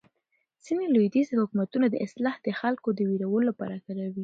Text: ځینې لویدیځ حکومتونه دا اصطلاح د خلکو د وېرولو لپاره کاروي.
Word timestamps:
ځینې 0.65 0.85
لویدیځ 0.93 1.27
حکومتونه 1.39 1.85
دا 1.89 1.97
اصطلاح 2.05 2.35
د 2.43 2.47
خلکو 2.59 2.89
د 2.93 2.99
وېرولو 3.09 3.47
لپاره 3.49 3.75
کاروي. 3.85 4.19